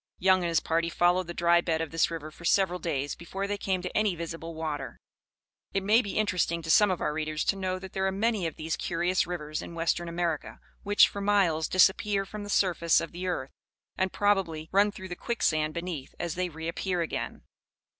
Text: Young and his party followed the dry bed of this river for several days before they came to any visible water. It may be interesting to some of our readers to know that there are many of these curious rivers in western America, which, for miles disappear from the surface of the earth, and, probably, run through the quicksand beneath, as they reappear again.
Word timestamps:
Young 0.17 0.39
and 0.41 0.49
his 0.49 0.59
party 0.61 0.89
followed 0.89 1.27
the 1.27 1.33
dry 1.35 1.61
bed 1.61 1.79
of 1.79 1.91
this 1.91 2.09
river 2.09 2.31
for 2.31 2.43
several 2.43 2.79
days 2.79 3.13
before 3.13 3.45
they 3.45 3.59
came 3.59 3.83
to 3.83 3.95
any 3.95 4.15
visible 4.15 4.55
water. 4.55 4.99
It 5.75 5.83
may 5.83 6.01
be 6.01 6.17
interesting 6.17 6.63
to 6.63 6.71
some 6.71 6.89
of 6.89 7.01
our 7.01 7.13
readers 7.13 7.43
to 7.43 7.55
know 7.55 7.77
that 7.77 7.93
there 7.93 8.07
are 8.07 8.11
many 8.11 8.47
of 8.47 8.55
these 8.55 8.75
curious 8.75 9.27
rivers 9.27 9.61
in 9.61 9.75
western 9.75 10.09
America, 10.09 10.59
which, 10.81 11.07
for 11.07 11.21
miles 11.21 11.67
disappear 11.67 12.25
from 12.25 12.41
the 12.41 12.49
surface 12.49 12.99
of 12.99 13.11
the 13.11 13.27
earth, 13.27 13.51
and, 13.95 14.11
probably, 14.11 14.69
run 14.71 14.91
through 14.91 15.09
the 15.09 15.15
quicksand 15.15 15.71
beneath, 15.75 16.15
as 16.19 16.33
they 16.33 16.49
reappear 16.49 17.01
again. 17.01 17.43